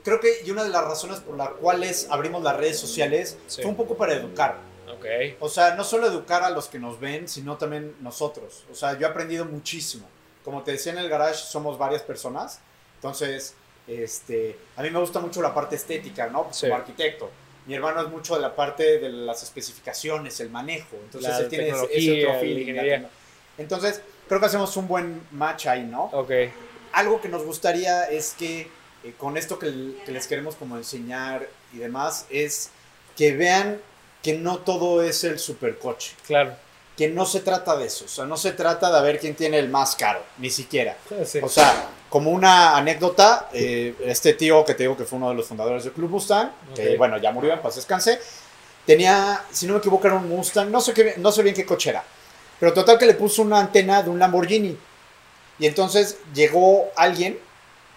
[0.04, 3.62] creo que y una de las razones por las cuales abrimos las redes sociales Sí.
[3.62, 4.56] fue un poco para educar.
[4.90, 5.04] Ok.
[5.40, 8.64] O sea, no solo educar a los que nos ven, sino también nosotros.
[8.72, 10.08] O sea, yo he aprendido muchísimo.
[10.44, 12.60] Como te decía en el garage, somos varias personas.
[12.96, 13.54] Entonces,
[13.86, 16.48] este, a mí me gusta mucho la parte estética, ¿no?
[16.52, 16.62] Sí.
[16.66, 17.30] Como arquitecto.
[17.66, 20.96] Mi hermano es mucho de la parte de las especificaciones, el manejo.
[21.04, 23.04] Entonces, La él tiene ese- otro feeling,
[23.58, 26.04] Entonces, creo que hacemos un buen match ahí, ¿no?
[26.12, 26.30] Ok.
[26.92, 28.70] algo que nos gustaría es que
[29.04, 32.70] eh, con esto que, que les queremos como enseñar y demás es
[33.16, 33.80] que vean
[34.22, 36.52] que no todo es el supercoche, Claro.
[36.96, 39.58] que no se trata de eso, o sea, no se trata de ver quién tiene
[39.58, 40.96] el más caro, ni siquiera.
[41.24, 41.38] Sí.
[41.42, 45.34] O sea, como una anécdota, eh, este tío que te digo que fue uno de
[45.36, 48.18] los fundadores del Club Mustang, que bueno, ya murió, en paz descanse,
[48.86, 51.64] tenía, si no me equivoco, era un Mustang, no sé, qué, no sé bien qué
[51.66, 52.02] coche era,
[52.60, 54.76] pero total que le puso una antena de un Lamborghini.
[55.58, 57.38] Y entonces llegó alguien,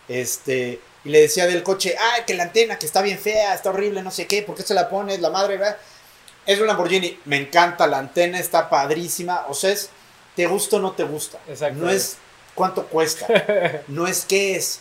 [0.07, 3.69] este, y le decía del coche, ah, que la antena, que está bien fea, está
[3.69, 5.19] horrible, no sé qué, ¿por qué se la pones?
[5.19, 5.77] La madre, va.
[6.45, 9.89] Es un Lamborghini, me encanta, la antena está padrísima, o sea, es,
[10.35, 11.39] te gusta o no te gusta.
[11.47, 11.79] Exacto.
[11.79, 12.17] No es
[12.55, 13.27] cuánto cuesta,
[13.87, 14.79] no es qué es.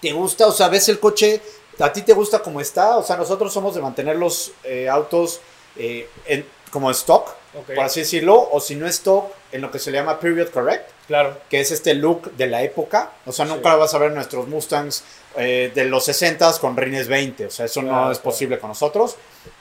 [0.00, 0.46] ¿Te gusta?
[0.46, 1.40] O sea, ves el coche,
[1.80, 5.40] a ti te gusta como está, o sea, nosotros somos de mantener los eh, autos
[5.76, 7.74] eh, en- como stock, Ok.
[7.74, 10.90] por así decirlo, o si no stock, en lo que se le llama period correct,
[11.06, 11.38] Claro.
[11.48, 13.12] que es este look de la época.
[13.24, 13.52] O sea, Sí.
[13.52, 15.04] nunca vas a ver nuestros Mustangs
[15.38, 17.46] eh, de los 60s con rines 20.
[17.46, 18.24] O sea, eso Claro, no es claro.
[18.30, 19.16] posible con nosotros.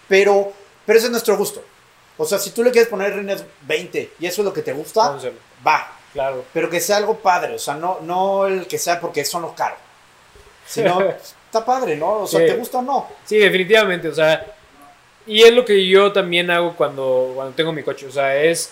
[0.08, 0.52] Pero,
[0.86, 1.62] pero ese es nuestro gusto.
[2.18, 4.72] O sea, si tú le quieres poner rines 20 y eso es lo que te
[4.74, 5.26] gusta, Vamos
[5.68, 5.92] va.
[6.14, 6.46] Claro.
[6.54, 7.56] Pero que sea algo padre.
[7.56, 9.78] O sea, no, no el que sea porque son los caros.
[10.66, 11.02] Sino,
[11.46, 12.20] está padre, ¿no?
[12.22, 12.46] O sea, Sí.
[12.48, 13.08] ¿te gusta o no?
[13.26, 14.55] Sí, definitivamente, o sea,
[15.28, 18.72] y es lo que yo también hago cuando, cuando tengo mi coche, o sea, es,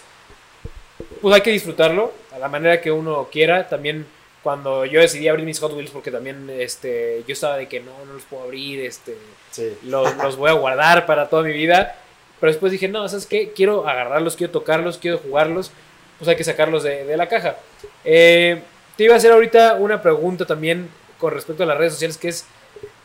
[1.22, 4.06] pues hay que disfrutarlo a la manera que uno quiera, también
[4.42, 7.92] cuando yo decidí abrir mis Hot Wheels porque también, este, yo estaba de que no,
[8.06, 9.18] no los puedo abrir, este,
[9.52, 9.78] Sí.
[9.84, 11.96] los, los voy a guardar para toda mi vida,
[12.40, 13.52] pero después dije, no, ¿sabes qué?
[13.56, 15.72] Quiero agarrarlos, quiero tocarlos, quiero jugarlos,
[16.18, 17.58] pues hay que sacarlos de, de la caja.
[18.04, 18.62] Eh,
[18.98, 20.90] te iba a hacer ahorita una pregunta también
[21.20, 22.46] con respecto a las redes sociales, que es,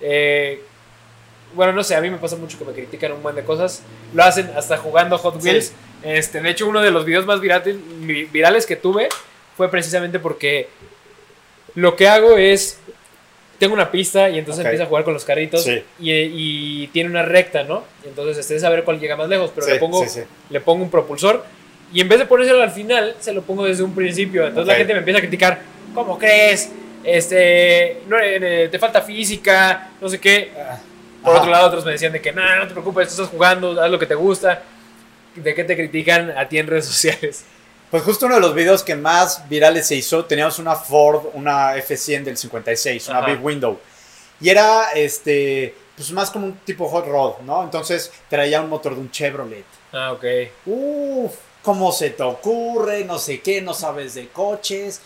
[0.00, 0.62] eh,
[1.54, 3.82] bueno, no sé, a mí me pasa mucho que me critican un buen de cosas,
[4.14, 5.48] lo hacen hasta jugando Hot Sí.
[5.48, 5.72] Wheels.
[6.02, 9.08] Este, de hecho, uno de los videos más virales, vi- virales que tuve
[9.56, 10.68] fue precisamente porque
[11.74, 12.78] lo que hago es,
[13.58, 15.82] tengo una pista y entonces empiezo a jugar con los carritos Sí.
[15.98, 17.84] y, y tiene una recta, ¿no?
[18.04, 20.06] Entonces este es a ver cuál llega más lejos, pero Sí, le, pongo,
[20.50, 21.44] le pongo un propulsor
[21.92, 24.46] y en vez de ponérselo al final, se lo pongo desde un principio.
[24.46, 25.60] Entonces la gente me empieza a criticar,
[25.94, 26.70] ¿cómo crees?
[27.02, 30.50] Este, no, eh, te falta física, no sé qué.
[31.22, 31.40] Por Ajá.
[31.40, 33.90] otro lado, otros me decían de que, no, no te preocupes, tú estás jugando, haz
[33.90, 34.62] lo que te gusta.
[35.34, 37.44] ¿De qué te critican a ti en redes sociales?
[37.90, 41.74] Pues justo uno de los videos que más virales se hizo, teníamos una Ford, una
[41.76, 43.28] F100 del 56, una Ajá.
[43.28, 43.78] Big Window.
[44.40, 47.62] Y era, este, pues más como un tipo hot rod, ¿no?
[47.64, 49.64] Entonces traía un motor de un Chevrolet.
[49.92, 50.24] Ah, ok.
[50.66, 53.04] Uf, ¿cómo se te ocurre?
[53.04, 55.00] No sé qué, no sabes de coches.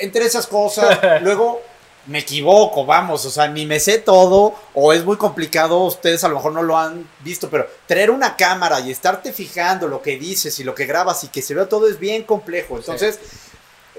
[0.00, 1.60] Entre esas cosas, luego
[2.06, 6.28] me equivoco, vamos, o sea, ni me sé todo, o es muy complicado, ustedes a
[6.28, 10.18] lo mejor no lo han visto, pero traer una cámara y estarte fijando lo que
[10.18, 12.76] dices y lo que grabas y que se vea todo es bien complejo.
[12.78, 13.18] Entonces,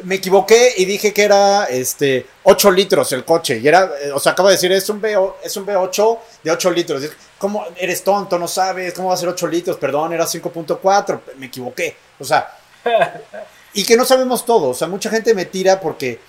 [0.03, 3.59] me equivoqué y dije que era este 8 litros el coche.
[3.59, 6.51] Y era, eh, o sea, acabo de decir, es un, V, es un V8 de
[6.51, 7.03] 8 litros.
[7.37, 8.37] ¿Cómo eres tonto?
[8.39, 9.77] No sabes, ¿cómo va a ser 8 litros?
[9.77, 11.19] Perdón, era 5.4.
[11.37, 11.95] Me equivoqué.
[12.19, 12.57] O sea,
[13.73, 14.69] y que no sabemos todo.
[14.69, 16.19] O sea, mucha gente me tira porque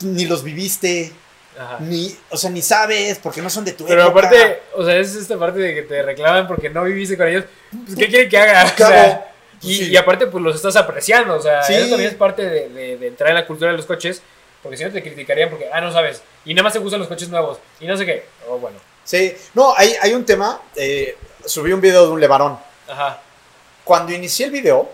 [0.00, 1.12] ni los viviste,
[1.58, 1.78] Ajá.
[1.80, 4.26] ni, o sea, ni sabes, porque no son de tu Pero época.
[4.28, 7.44] aparte, o sea, es esta parte de que te reclaman porque no viviste con ellos.
[7.84, 9.24] Pues, ¿qué quieren que haga?
[9.60, 9.90] Y, Sí.
[9.90, 11.34] y aparte, pues los estás apreciando.
[11.34, 11.74] O sea, Sí.
[11.74, 14.22] eso también es parte de, de- de entrar en la cultura de los coches.
[14.62, 16.22] Porque si no te criticarían porque, ah, no sabes.
[16.44, 17.58] Y nada más te gustan los coches nuevos.
[17.80, 18.24] Y no sé qué.
[18.48, 18.76] Oh, bueno.
[19.02, 20.60] Sí, no, hay, hay un tema.
[20.76, 22.56] eh, subí un video de un Levarón.
[22.88, 23.20] Ajá.
[23.82, 24.88] Cuando inicié el video,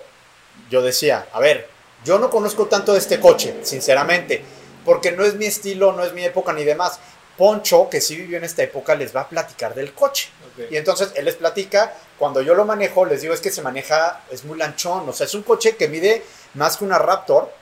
[0.71, 1.69] yo decía, a ver,
[2.05, 4.43] yo no conozco tanto de este coche, sinceramente,
[4.85, 6.99] porque no es mi estilo, no es mi época ni demás.
[7.37, 10.29] Poncho, que sí vivió en esta época, les va a platicar del coche.
[10.71, 14.21] Y entonces él les platica, cuando yo lo manejo, les digo, es que se maneja,
[14.31, 16.23] es muy lanchón, o sea, es un coche que mide
[16.55, 17.53] más que una Raptor.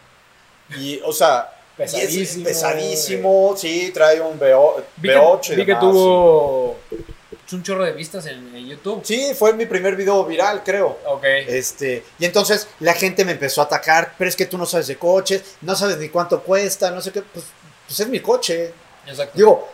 [0.76, 2.44] Y, o sea, y es Pesadísimo.
[2.44, 6.76] pesadísimo, sí, trae un V8, Vi que, V8 y vi que demás, tuvo
[7.52, 9.02] un chorro de vistas en, en YouTube.
[9.04, 9.32] Sí.
[9.34, 10.98] Fue mi primer video viral, creo.
[11.06, 11.24] Ok.
[11.24, 14.86] Este, y entonces la gente me empezó a atacar, pero es que tú no sabes
[14.86, 17.46] de coches, no sabes ni cuánto cuesta, no sé qué, pues,
[17.86, 18.72] pues es mi coche.
[19.06, 19.36] Exacto.
[19.36, 19.68] Digo,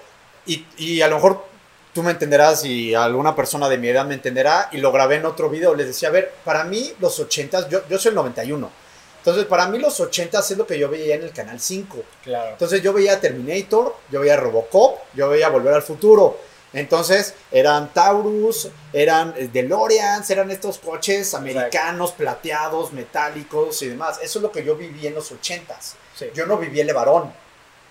[0.47, 1.45] y, y a lo mejor
[1.93, 5.27] tú me entenderás y alguna persona de mi edad me entenderá, y lo grabé en
[5.27, 8.71] otro video, les decía, a ver, para mí los 80, yo, yo soy el 91,
[9.19, 11.99] entonces para mí los 80 es lo que yo veía en el Canal 5.
[12.25, 12.51] claro.
[12.53, 16.39] Entonces yo veía Terminator, yo veía Robocop, yo veía Volver al Futuro.
[16.73, 24.19] Entonces eran Taurus, eran eh, DeLoreans, eran estos coches americanos, plateados, metálicos y demás.
[24.23, 25.95] Eso es lo que yo viví en los 80s.
[26.15, 26.27] Sí.
[26.35, 27.33] Yo no viví el Levarón.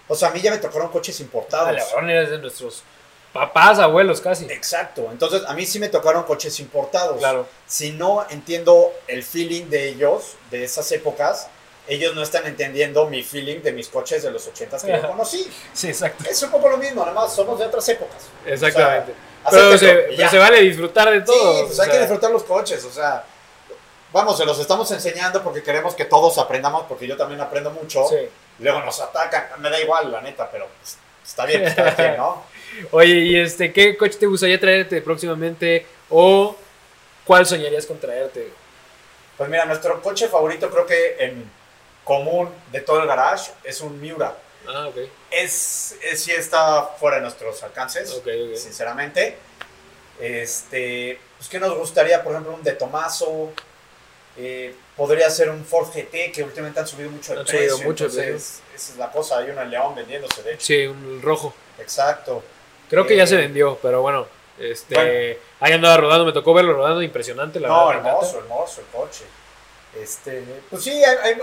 [0.08, 1.70] O sea, a mí ya me tocaron coches importados.
[1.70, 2.84] Ah, Levarón eres de nuestros
[3.34, 4.46] papás, abuelos casi.
[4.46, 5.10] Exacto.
[5.12, 7.18] Entonces a mí sí me tocaron coches importados.
[7.18, 7.48] Claro.
[7.66, 11.48] Si no entiendo el feeling de ellos, de esas épocas,
[11.88, 15.50] ellos no están entendiendo mi feeling de mis coches de los 80s que yo conocí.
[15.74, 16.24] Sí, exacto.
[16.30, 18.28] Es un poco lo mismo, nada más somos de otras épocas.
[18.46, 19.14] Exactamente.
[19.44, 21.60] O sea, pero, se, pero vale disfrutar de todo.
[21.60, 23.24] Sí, pues hay que disfrutar los coches, o sea,
[24.12, 28.06] vamos, se los estamos enseñando porque queremos que todos aprendamos, porque yo también aprendo mucho.
[28.08, 28.30] sí.
[28.60, 32.44] Luego nos atacan, me da igual, la neta, pero pues, está bien, está bien, ¿no?
[32.92, 35.86] Oye, ¿y este qué coche te gustaría traerte próximamente?
[36.10, 36.56] ¿O
[37.24, 38.52] cuál soñarías con traerte?
[39.38, 41.50] Pues mira, nuestro coche favorito creo que en
[42.08, 44.36] común de todo el garage es un Miura.
[44.68, 44.98] Ah, ok.
[45.30, 48.56] Es, es sí está fuera de nuestros alcances, Ok, ok.
[48.58, 49.38] sinceramente.
[50.20, 53.52] Este, pues que nos gustaría, por ejemplo, un de Tomaso.
[54.40, 57.86] eh, podría ser un Ford GT que últimamente han subido mucho de Han subido precio.
[57.88, 59.38] mucho de entonces, esa es la cosa.
[59.40, 60.66] Hay uno en León vendiéndose, de hecho.
[60.66, 61.54] Sí, un rojo.
[61.80, 62.44] Exacto.
[62.90, 64.28] Creo que ya Eh, se vendió, pero bueno.
[64.60, 65.40] Este, Bueno.
[65.60, 68.02] ahí andaba rodando, me tocó verlo rodando, impresionante, la no, verdad.
[68.04, 69.24] me hermoso, hermoso el coche.
[70.02, 71.42] Este, pues sí, hay, hay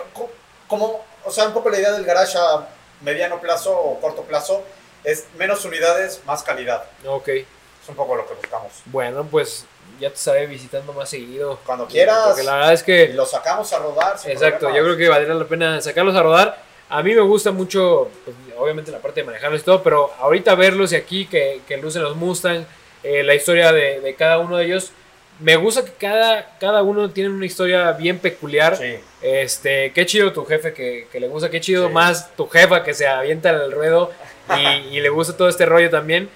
[0.79, 2.67] como, o sea, un poco la idea del garage a
[3.01, 4.63] mediano plazo o corto plazo
[5.05, 6.85] es menos unidades, más calidad.
[7.07, 7.29] Ok.
[7.29, 8.73] Es un poco lo que buscamos.
[8.87, 9.67] Bueno, pues
[10.01, 11.59] ya te estaré visitando más seguido.
[11.67, 12.29] Cuando quieras.
[12.29, 13.09] Porque la verdad es que.
[13.09, 14.19] lo sacamos a rodar.
[14.19, 14.79] sin Exacto, problemas.
[14.79, 16.59] yo creo que valdría la pena sacarlos a rodar.
[16.89, 20.55] A mí me gusta mucho, pues, obviamente, la parte de manejarlos y todo, pero ahorita
[20.55, 22.65] verlos y aquí que, que lucen los Mustang,
[23.03, 24.93] eh, la historia de, de cada uno de ellos,
[25.41, 28.77] me gusta que cada, cada uno tiene una historia bien peculiar.
[28.77, 28.97] Sí.
[29.23, 31.93] Este, qué chido tu jefe que, que le gusta, qué chido Sí.
[31.93, 34.13] más tu jefa que se avienta al ruedo
[34.59, 36.29] y, y le gusta todo este rollo también.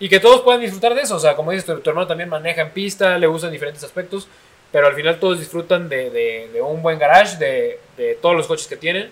[0.00, 1.16] Y que todos puedan disfrutar de eso.
[1.16, 4.28] O sea, como dices, tu, tu hermano también maneja en pista, le gustan diferentes aspectos,
[4.70, 8.46] pero al final todos disfrutan de, de- de un buen garage, de, de todos los
[8.46, 9.10] coches que tienen.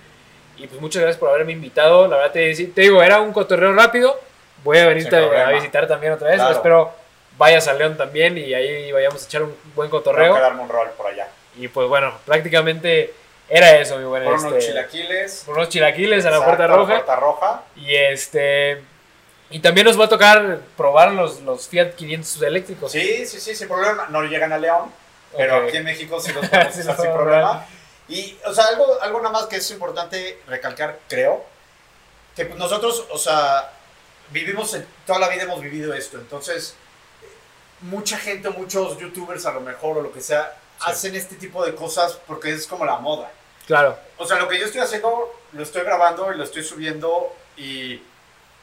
[0.57, 2.07] Y pues muchas gracias por haberme invitado.
[2.09, 4.18] La verdad te, te digo, era un cotorreo rápido.
[4.64, 5.51] Voy a venirte a problema.
[5.51, 6.37] visitar también otra vez.
[6.37, 6.55] Claro.
[6.55, 6.90] Espero
[7.38, 10.35] vayas a León también y ahí vayamos a echar un buen cotorreo.
[10.35, 11.29] que darme un rol por allá.
[11.57, 13.14] Y pues bueno, prácticamente
[13.49, 14.25] era eso, mi buen.
[14.25, 15.42] Por unos este, chilaquiles.
[15.46, 16.92] por unos chilaquiles a la Exacto, puerta roja.
[16.94, 17.62] puerta roja.
[17.77, 18.83] Y este.
[19.49, 22.90] Y también nos va a tocar probar los, los Fiat 500 eléctricos.
[22.92, 24.07] Sí, sí, sí, sin problema.
[24.11, 24.90] No llegan a León,
[25.37, 25.68] pero Ok.
[25.68, 27.66] aquí en México sí los podemos no, sin problema.
[28.09, 31.44] Y, o sea, algo, algo nada más que es importante recalcar, creo,
[32.35, 33.70] que nosotros, o sea,
[34.31, 36.77] vivimos, en- toda la vida hemos vivido esto, entonces,
[37.81, 41.75] mucha gente, muchos youtubers a lo mejor o lo que sea, hacen este tipo de
[41.75, 43.31] cosas porque es como la moda.
[43.67, 43.99] Claro.
[44.19, 48.01] O sea, lo que yo estoy haciendo, lo estoy grabando y lo estoy subiendo y...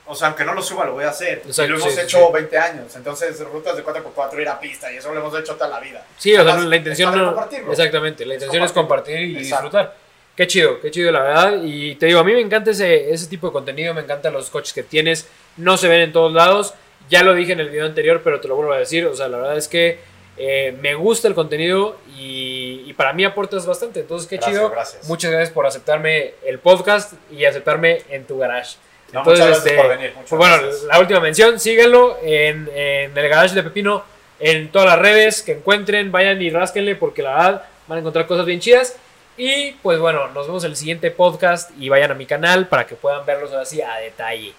[0.06, 1.44] O sea, aunque no lo suba, lo voy a hacer.
[1.46, 2.34] Exacto, y lo hemos sí, hecho sí.
[2.34, 2.96] 20 años.
[2.98, 6.06] Entonces, rutas de 4x4 ir a pista y eso lo hemos hecho toda la vida.
[6.18, 7.28] Sí, o sea, la intención es no.
[7.28, 7.72] compartirlo.
[7.72, 9.64] Exactamente, la intención es compartir y Exacto.
[9.64, 9.96] disfrutar.
[10.36, 11.54] Qué chido, qué chido, la verdad.
[11.64, 14.50] Y te digo, a mí me encanta ese, ese tipo de contenido, me encantan los
[14.50, 15.26] coches que tienes.
[15.56, 16.74] No se ven en todos lados.
[17.10, 19.06] Ya lo dije en el video anterior, pero te lo vuelvo a decir.
[19.06, 20.00] O sea, la verdad es que
[20.38, 24.00] eh, me gusta el contenido y, y para mí aportas bastante.
[24.02, 24.70] Entonces, qué Gracias, chido.
[24.72, 25.08] gracias.
[25.08, 28.78] Muchas gracias por aceptarme el podcast y aceptarme en tu garage.
[29.12, 30.84] No, Entonces, muchas gracias este, por venir, muchas pues bueno, gracias.
[30.86, 34.04] la última mención, síganlo en, en el garage de Pepino,
[34.40, 38.26] en todas las redes que encuentren, vayan y rásquenle porque la verdad van a encontrar
[38.26, 38.96] cosas bien chidas.
[39.38, 42.88] Y pues bueno, nos vemos en el siguiente podcast y vayan a mi canal para
[42.88, 44.54] que puedan verlos así a detalle.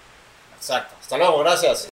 [0.56, 0.94] Exacto.
[1.00, 1.82] Hasta luego, gracias.